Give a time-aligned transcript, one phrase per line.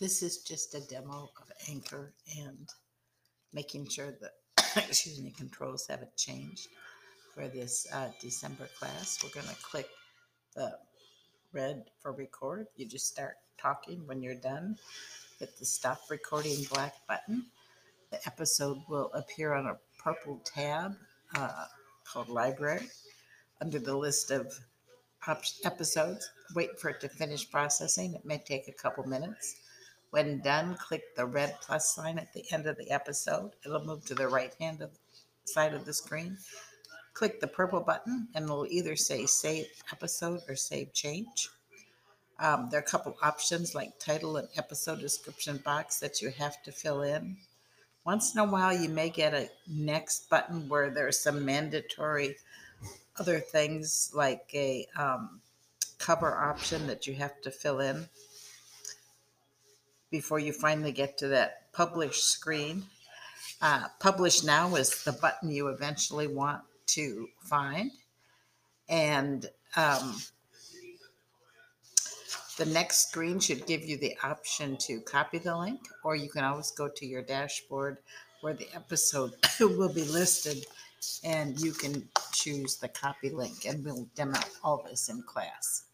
[0.00, 2.68] This is just a demo of Anchor and
[3.52, 4.32] making sure that,
[4.88, 6.66] excuse me, controls haven't changed
[7.32, 9.22] for this uh, December class.
[9.22, 9.88] We're going to click
[10.56, 10.76] the
[11.52, 12.66] red for record.
[12.76, 14.76] You just start talking when you're done.
[15.38, 17.46] Hit the stop recording black button.
[18.10, 20.96] The episode will appear on a purple tab
[21.36, 21.66] uh,
[22.04, 22.88] called library
[23.60, 24.58] under the list of
[25.64, 26.28] episodes.
[26.56, 28.14] Wait for it to finish processing.
[28.14, 29.56] It may take a couple minutes.
[30.14, 33.50] When done, click the red plus sign at the end of the episode.
[33.66, 34.92] It'll move to the right hand of,
[35.44, 36.38] side of the screen.
[37.14, 41.48] Click the purple button and it'll either say save episode or save change.
[42.38, 46.62] Um, there are a couple options like title and episode description box that you have
[46.62, 47.36] to fill in.
[48.06, 52.36] Once in a while, you may get a next button where there's some mandatory
[53.18, 55.40] other things like a um,
[55.98, 58.08] cover option that you have to fill in
[60.14, 62.84] before you finally get to that publish screen.
[63.60, 67.90] Uh, publish now is the button you eventually want to find.
[68.88, 69.44] And
[69.74, 70.14] um,
[72.58, 76.44] the next screen should give you the option to copy the link, or you can
[76.44, 77.98] always go to your dashboard
[78.40, 80.64] where the episode will be listed
[81.24, 85.86] and you can choose the copy link and we'll demo all this in class.